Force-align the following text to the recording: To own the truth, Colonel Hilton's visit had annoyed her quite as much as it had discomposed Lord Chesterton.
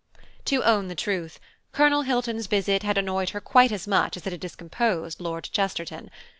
To 0.45 0.63
own 0.63 0.87
the 0.87 0.95
truth, 0.95 1.39
Colonel 1.73 2.01
Hilton's 2.01 2.47
visit 2.47 2.81
had 2.81 2.97
annoyed 2.97 3.29
her 3.29 3.39
quite 3.39 3.71
as 3.71 3.87
much 3.87 4.17
as 4.17 4.25
it 4.25 4.31
had 4.33 4.39
discomposed 4.41 5.21
Lord 5.21 5.47
Chesterton. 5.51 6.09